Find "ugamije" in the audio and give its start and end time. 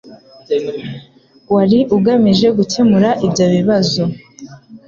1.97-2.47